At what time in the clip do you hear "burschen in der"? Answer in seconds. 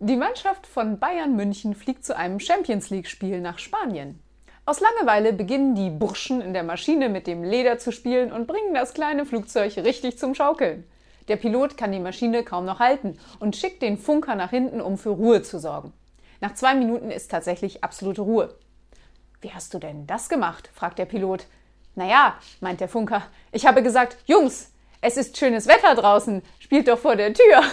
5.90-6.62